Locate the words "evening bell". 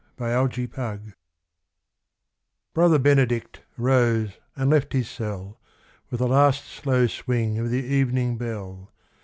7.85-8.91